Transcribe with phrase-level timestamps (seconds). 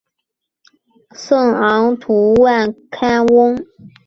[1.11, 3.55] 圣昂图万坎翁。